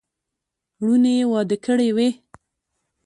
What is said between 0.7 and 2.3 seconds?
لوڼي یې واده کړې وې.